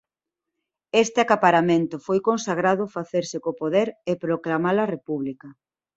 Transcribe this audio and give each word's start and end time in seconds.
Este 1.03 1.19
acaparamento 1.21 1.95
foi 2.05 2.19
consagrado 2.29 2.81
ao 2.83 2.93
facerse 2.97 3.37
co 3.43 3.51
poder 3.61 3.87
e 4.11 4.13
proclamar 4.25 4.77
a 4.79 4.89
república. 4.93 5.47